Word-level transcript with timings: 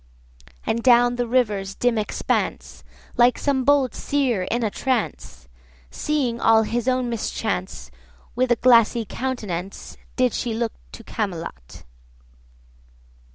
And 0.65 0.81
down 0.81 1.15
the 1.17 1.27
river's 1.27 1.75
dim 1.75 1.99
expanse— 1.99 2.83
Like 3.17 3.37
some 3.37 3.63
bold 3.63 3.93
seer 3.93 4.47
in 4.49 4.63
a 4.63 4.71
trance, 4.71 5.47
Seeing 5.91 6.39
all 6.41 6.63
his 6.63 6.87
own 6.87 7.07
mischance— 7.07 7.91
With 8.33 8.51
a 8.51 8.55
glassy 8.55 9.05
countenance 9.05 9.91
130 9.99 10.13
Did 10.15 10.33
she 10.33 10.53
look 10.55 10.73
to 10.93 11.03
Camelot. 11.03 11.83